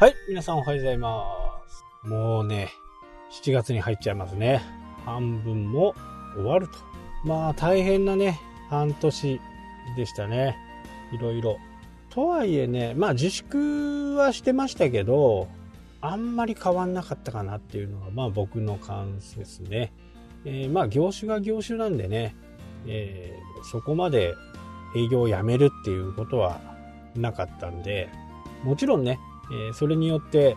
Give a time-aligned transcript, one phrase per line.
[0.00, 1.24] はい、皆さんおはようございま
[1.66, 1.84] す。
[2.04, 2.70] もうね、
[3.42, 4.62] 7月に入っちゃいますね。
[5.04, 5.92] 半分も
[6.36, 6.74] 終わると。
[7.24, 9.40] まあ大変なね、半年
[9.96, 10.56] でしたね。
[11.12, 11.58] いろいろ。
[12.10, 15.48] とはいえね、まあ自粛はしてましたけど、
[16.00, 19.92] あんまり変わんなかったかなっていうのが、まあ僕の感想ですね。
[20.44, 22.36] えーまあ業種が業種なんでね、
[22.86, 24.36] えーそこまで
[24.94, 26.60] 営業をやめるっていうことは
[27.16, 28.08] なかったんで、
[28.62, 29.18] もちろんね、
[29.50, 30.56] えーそれによって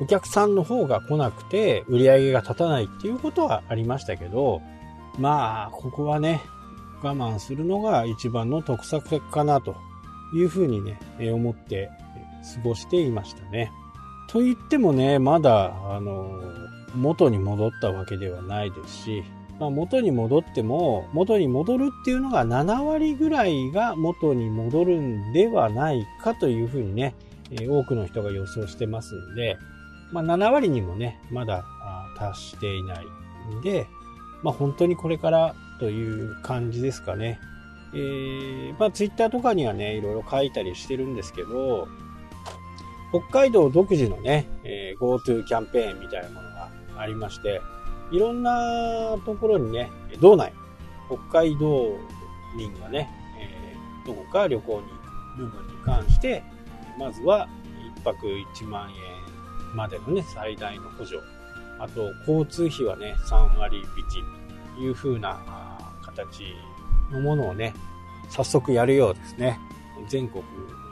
[0.00, 4.60] お客さんの方が来なくて売り上げが立たないっていうことはありましたけど、
[5.18, 6.40] まあ、ここはね、
[7.02, 9.76] 我慢するのが一番の得策かなと
[10.34, 10.98] いうふうにね、
[11.32, 11.90] 思って
[12.56, 13.70] 過ごしていましたね。
[14.28, 16.40] と言ってもね、まだ、あの、
[16.96, 19.24] 元に戻ったわけではないですし、
[19.60, 27.14] まあ、元に戻っても、元に戻るっていうのが7割ぐらいが元に戻るんではないかというふうにね、
[27.50, 29.58] え多くの人が予想してますんで、
[30.12, 31.64] まあ、7割にもね、まだ
[32.16, 33.06] 達していない
[33.56, 33.86] んで、
[34.42, 37.38] まあ、本当にこれからという感じですかね。
[37.94, 41.88] えー、まあ、ツイッターとかにはね、いろいろ書いたりしてるんですけど、
[43.10, 47.60] 北海道独自のね、えー GoTo キャンペーンみたいなものがありまして、
[48.10, 50.52] いろんなところにね、道内、
[51.08, 51.96] 北海道
[52.56, 53.08] 民がね、
[53.40, 54.94] えーどこか旅行に行
[55.36, 56.42] く部分に関して、
[56.98, 57.48] まずは
[57.98, 61.18] 1泊1万円までのね、最大の補助。
[61.78, 64.22] あと、交通費はね、3割引き
[64.76, 65.38] という風な
[66.02, 66.54] 形
[67.10, 67.74] のものをね、
[68.30, 69.58] 早速やるようですね。
[70.08, 70.50] 全国に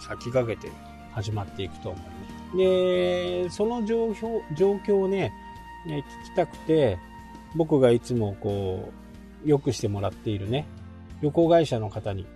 [0.00, 0.72] 先駆けて
[1.12, 2.10] 始まっていくと思いま
[2.52, 2.56] す。
[2.56, 5.32] で、その状況状況をね、
[5.86, 6.98] ね聞きたくて、
[7.54, 8.92] 僕がいつもこ
[9.44, 10.66] う、良くしてもらっているね、
[11.20, 12.26] 旅行会社の方に、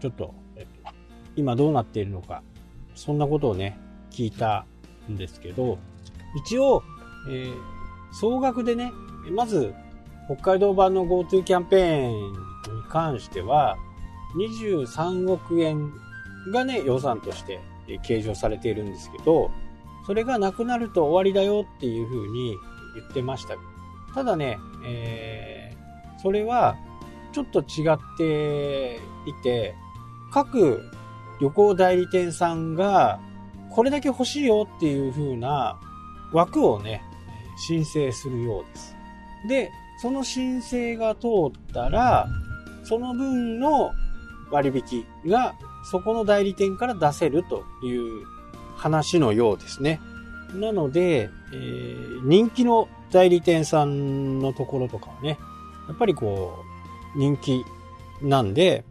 [0.00, 0.34] ちょ、っと、
[1.36, 2.42] 今どうなっているのか、
[2.96, 3.78] そんなことをね、
[4.10, 4.66] 聞いた
[5.08, 5.78] んですけど、
[6.44, 6.82] 一応、
[7.30, 7.76] えー
[8.12, 8.92] 総額でね、
[9.30, 9.74] まず、
[10.26, 12.38] 北海道版の GoTo キャンペーンに
[12.88, 13.76] 関しては、
[14.38, 15.92] 23億円
[16.50, 17.60] がね、予算として
[18.02, 19.50] 計上されているんですけど、
[20.06, 22.56] それがなくなると終わりだよっていうふうに
[22.94, 23.56] 言ってました。
[24.14, 25.76] ただね、えー
[26.22, 26.76] それは
[27.32, 28.96] ちょっと違って
[29.26, 29.74] いて、
[30.32, 30.82] 各
[31.40, 33.20] 旅行代理店さんが
[33.70, 35.78] これだけ欲しいよっていう風な
[36.32, 37.02] 枠をね、
[37.68, 38.96] 申請するようです。
[39.48, 39.70] で、
[40.00, 42.26] その申請が通ったら、
[42.84, 43.92] その分の
[44.50, 45.54] 割引が
[45.90, 48.24] そこの代理店から出せるという
[48.76, 50.00] 話のようですね。
[50.54, 55.38] なので、えー人気の代理店さんのところとかはね、
[55.88, 56.58] やっぱりこ
[57.14, 57.64] う、人気
[58.20, 58.84] なんで、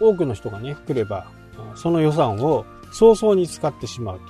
[0.00, 1.26] 多くの人がね、来れば、
[1.74, 4.24] その予算を早々に使ってしまうと。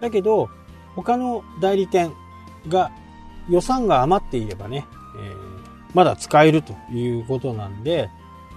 [0.00, 0.48] だけど、
[0.96, 2.12] 他の代理店
[2.68, 2.90] が
[3.48, 4.86] 予算が余っていればね、
[5.18, 5.60] えー
[5.92, 8.08] まだ使えるということなんで、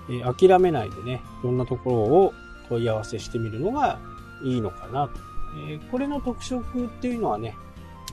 [0.10, 2.34] えー諦めないでね、いろんなところを
[2.70, 4.00] 問い合わせしてみるのが
[4.46, 5.14] いいのかなと。
[5.70, 7.56] えーこれの特色っていうのはね、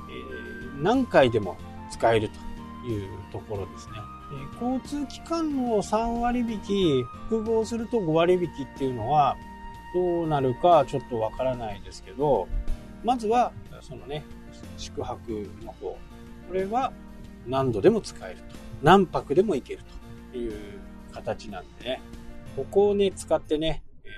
[0.08, 1.56] え何回でも
[1.90, 3.94] 使えるというところですね。
[4.32, 9.36] え交通機関の3割引き、複合すると5割引きっていうのは、
[9.94, 12.48] どうなるかちょっとわからないですけど、
[13.04, 14.24] まずは、そのね、
[14.76, 15.90] 宿泊の方。
[15.90, 15.98] こ
[16.52, 16.92] れは
[17.46, 18.42] 何度でも使えると。
[18.82, 19.82] 何泊でも行ける
[20.32, 20.52] という
[21.12, 22.02] 形なんでね。
[22.56, 24.10] ここをね、使ってね、えー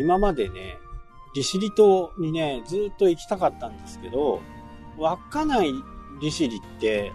[0.00, 0.78] 今までね、
[1.34, 4.40] 利尻島にね、ずっと行きたかったんですけど、
[4.96, 5.72] 稚内
[6.20, 7.12] 利尻って、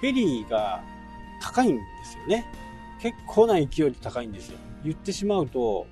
[0.00, 0.80] フェリーが
[1.42, 2.46] 高いんですよね。
[3.00, 4.58] 結構な勢いで高いんですよ。
[4.84, 5.86] 言ってしまうと、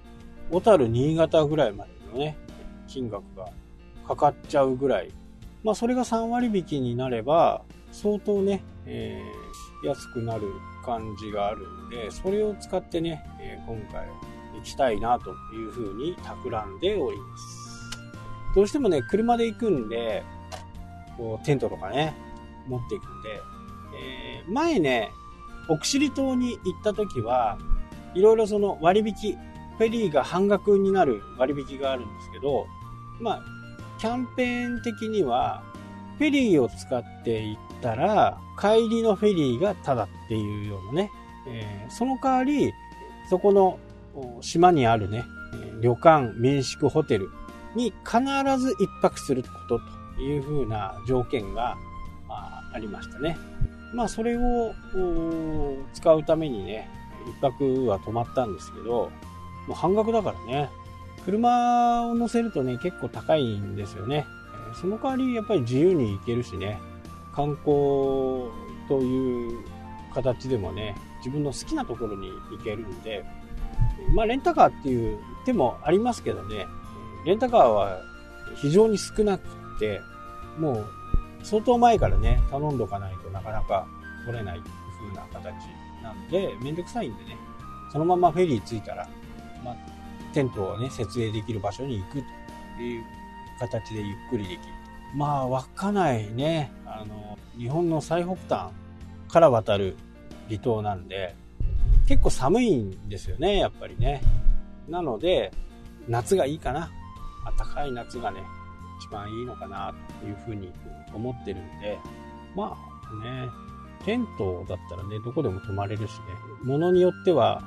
[0.51, 2.37] 小樽、新潟ぐらいまでのね、
[2.87, 3.49] 金額が
[4.07, 5.11] かかっちゃうぐらい。
[5.63, 9.49] まあ、それが3割引きになれば、相当ね、えー
[9.87, 10.43] 安くなる
[10.85, 14.07] 感じがあるんで、それを使ってね、えー今回
[14.57, 18.01] 行きたいなというふうに企んでおります。
[18.57, 20.25] どうしてもね、車で行くんで、
[21.17, 22.15] こうテントとかね、
[22.67, 23.41] 持っていくんで、
[23.97, 25.11] えー前ね、
[25.69, 27.59] 奥尻島に行った時は、
[28.15, 29.39] いろいろその割引、
[29.79, 32.67] フェリーが半額になる割引があるんですけど、
[33.21, 33.45] まあ、
[33.99, 35.63] キャンペーン的には、
[36.19, 41.11] フェリーを使って行ったら、帰りのフェリーがタダっていうようなね、
[41.47, 42.73] えーその代わり、
[43.31, 43.79] そこの
[44.41, 45.25] 島にあるね、
[45.81, 47.31] 旅館、民宿、ホテル
[47.77, 48.21] に必
[48.59, 49.81] ず一泊すること
[50.17, 51.77] というふうな条件が
[52.29, 53.39] あありましたね。
[53.95, 54.75] まあ、それを
[55.95, 56.91] 使うためにね、
[57.29, 59.11] 一泊は泊まったんですけど、
[59.69, 60.71] もう半額だからね、
[61.27, 64.27] 車を乗せるとね、結構高いんですよね。
[64.81, 66.81] その代わりやっぱり自由に行けるしね、
[67.35, 67.67] 観光
[68.89, 69.59] という
[70.15, 73.25] 形でもね、自分の好きなところに行けるんで、
[74.15, 76.67] まあレンタカーっていう手もありますけどね、
[77.27, 78.01] レンタカーは
[78.57, 79.45] 非常に少なく
[79.79, 80.01] て、
[80.59, 80.87] もう
[81.43, 83.87] 相当前からね、頼んどかないとなかなか
[84.25, 84.75] 取れないという
[85.13, 85.55] 風な形
[86.03, 87.37] なんで、めんどくさいんでね、
[87.93, 89.07] そのままフェリー着いたら、
[89.65, 89.77] まあ、
[90.33, 92.23] テントをね、設営できる場所に行く
[92.77, 93.05] という
[93.59, 94.59] 形でゆっくりできる。
[95.15, 98.73] まあ、稚内ね、あの、日本の最北端
[99.29, 99.97] から渡る
[100.49, 101.35] 離島なんで、
[102.07, 104.23] 結構寒いんですよね、やっぱりね。
[104.89, 105.53] なので、
[106.09, 106.91] 夏がいいかな。
[107.59, 108.41] 暖かい夏がね、
[109.01, 110.73] 一番いいのかなというふうに
[111.15, 111.99] 思ってるんで、
[112.55, 113.49] まあね、
[114.05, 116.19] テントだったらね、どこでも泊まれるしね、
[116.63, 117.63] ものによっては、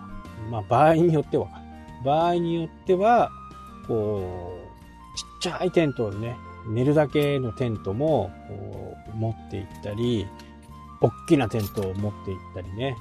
[0.50, 1.48] まあ場合によっては、
[2.04, 3.32] 場合によっては、
[3.88, 4.58] こ
[5.14, 6.38] う、ちっちゃいテントをね、
[6.68, 8.32] 寝るだけのテントも
[9.14, 10.28] 持って行ったり、
[11.02, 12.96] 大きなテントを持って行ったりね。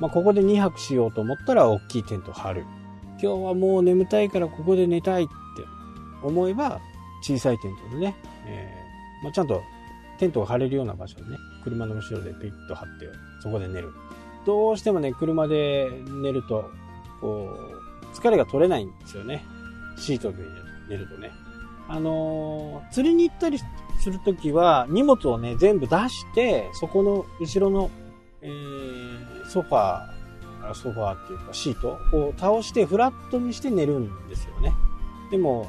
[0.00, 2.66] まあ、ここで2泊しようと思ったら大きいテントを張る。
[3.20, 5.32] 今日はもう眠たいからここで寝たいって
[6.22, 6.80] 思えば、
[7.22, 8.14] 小さいテントでね、
[8.46, 9.62] えー、まあ、ちゃんと
[10.18, 13.06] テントが張れるような場所でね、車の後ろでピッと張って、
[13.42, 13.92] そこで寝る。
[14.46, 15.90] どうしてもね、車で
[16.22, 16.70] 寝ると、
[17.20, 17.87] こう、
[18.18, 19.44] 疲れが取れないんですよね。
[19.96, 20.38] シートで
[20.88, 21.30] 寝るとね。
[21.88, 27.90] あのー、釣りに行ったりするときは、荷物をね、全部出して、そこの後ろの、
[28.42, 34.74] えー、ソファー、ソファーっていうかシートを倒してフラットにして寝るんですよね。
[35.30, 35.68] でも、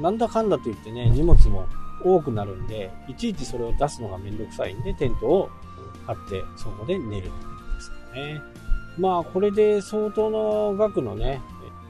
[0.00, 1.66] なんだかんだと言ってね、荷物も
[2.04, 5.50] 多くなるんで、いちいちそれを出すのがめんどくさいんで、テントを
[6.06, 8.40] 張ってそこで寝るですかね。
[8.98, 11.40] まあ、これで相当の額のね、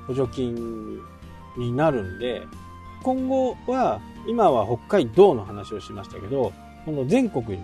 [0.06, 1.00] 補助金
[1.56, 2.43] になるんで、
[3.02, 6.52] 今後は、今は北海道の話をしましたけど、
[6.87, 7.58] 今度全国に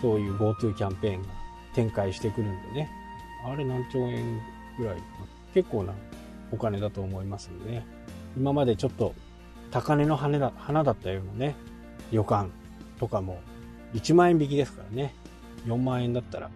[0.00, 1.28] そういう GoTo キャンペーンが
[1.74, 2.90] 展開してくるんでね、
[3.46, 4.40] あれ何兆円
[4.78, 4.96] ぐらい、
[5.54, 5.92] 結構な
[6.50, 7.86] お金だと思いますんでね、
[8.36, 9.14] 今までちょっと
[9.70, 11.54] 高値の花だ花だったようなね、
[12.10, 12.48] 旅館
[12.98, 13.40] とかも
[13.94, 15.14] 1万円引きですからね。
[15.66, 16.50] 4万円だったら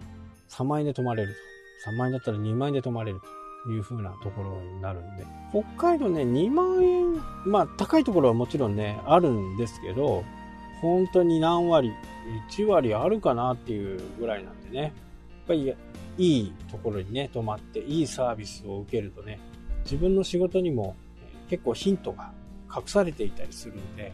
[0.49, 1.52] 3万円で泊まれると。
[1.85, 3.19] 3万円だったら2万円で泊まれる
[3.65, 5.25] という風なところになるんで。
[5.51, 10.23] 北海道ね、2万円、まあ高いところはもちろんね、あるんですけど、
[10.81, 11.91] 本当に何割、
[12.49, 14.81] 1割あるかなっていうぐらいなんでね。
[14.81, 14.91] やっ
[15.47, 15.75] ぱり
[16.17, 19.39] いいところにね、泊まっていいサービスを受けるとね、
[19.83, 20.95] 自分の仕事にも
[21.49, 22.31] 結構ヒントが
[22.73, 24.13] 隠されていたりするんで、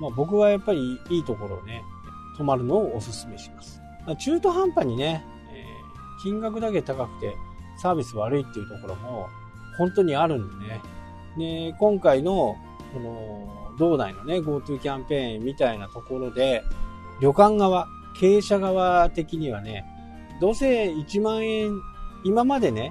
[0.00, 1.82] まあ、僕はやっぱりいいところをね、
[2.36, 3.80] 泊まるのをお勧めします。
[4.18, 5.24] 中途半端にね、
[6.26, 7.36] 金額だけ高くて
[7.76, 9.28] サービス悪いっていうところも
[9.78, 10.80] 本当にあるんでね。
[11.70, 12.56] で、今回の
[12.92, 16.64] この道内のね、GoTo キャンペーンみたいなところで、
[17.20, 17.86] 旅館側、
[18.18, 19.84] 経営者側的にはね、
[20.40, 21.78] どうせ1万円、
[22.24, 22.90] 今までね、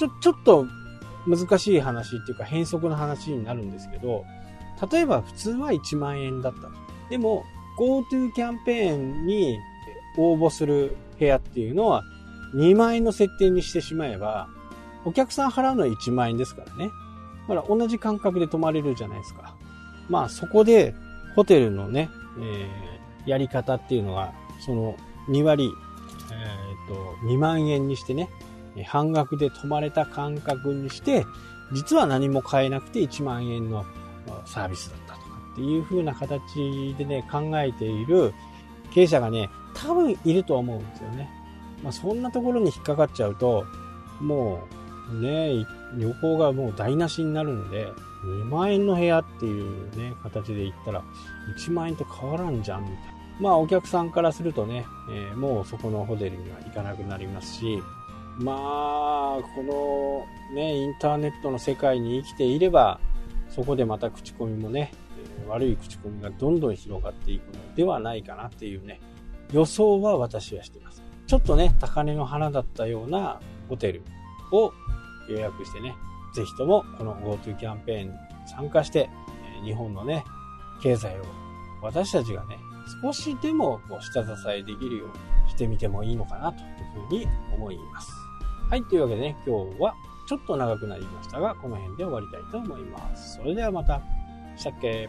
[0.00, 0.66] ちょ、ちょっと
[1.28, 4.24] 難しい話っていうか変則の話になるんですけど、
[4.90, 6.70] 例えば普通は1万円だった。
[7.08, 7.44] でも、
[7.78, 9.60] GoTo キャンペーンに
[10.16, 12.02] 応募する部屋っていうのは
[12.54, 14.48] 2万円の設定にしてしまえば、
[15.04, 16.90] お客さん払うのは1万円ですからね。
[17.48, 19.54] だから同じ感覚で泊まれるじゃないですか。
[20.08, 20.94] まあそこで
[21.34, 24.32] ホテルのね、えー、やり方っていうのは、
[24.64, 24.96] その
[25.28, 25.70] 2割、
[26.32, 28.28] えっ、と、2万円にしてね、
[28.86, 31.24] 半額で泊まれた感覚にして、
[31.72, 33.84] 実は何も買えなくて1万円の
[34.46, 38.32] サービスだったとかっていう風な形でね、考えている
[38.92, 41.28] 経営者がね、多分いると思うんですよね。
[41.84, 43.66] まあ、そんなところに引っかかっちゃうと、
[44.20, 44.66] も
[45.12, 45.66] うね、
[45.98, 47.86] 旅行がもう台無しになるんで、
[48.24, 51.04] 2万円の部屋っていうね、形で言ったら、
[51.58, 53.02] 1万円と変わらんじゃん、みたいな。
[53.38, 57.82] まあお客さんからするとね、えー、もうそこのホテルには行かなくなりますし、
[58.38, 62.98] まあ、このね、インターネットの世界に生きていれば、
[63.48, 64.92] そこでまた口コミもね、
[65.46, 69.00] 悪い口コミがどんどん広がっていくのではないかなっていうね、
[69.52, 71.03] 予想は私はしています。
[71.26, 74.02] ちょっとね、高値の花だったようなホテル
[74.52, 74.72] を
[75.28, 75.94] 予約してね、
[76.34, 78.14] ぜひともこの GoTo キャンペーンに
[78.46, 79.08] 参加して、
[79.64, 80.24] 日本のね、
[80.82, 81.24] 経済を
[81.82, 82.58] 私たちがね、
[83.02, 88.12] 少しでもこう下支えできるようにしてみてもいいのかなというふうに思います。
[88.68, 89.94] はい、というわけでね、今日は
[90.26, 93.36] ちょっと長くなりましたが、この辺で終わりたいと思います。
[93.36, 94.02] それではまた。
[94.56, 95.08] したっけ？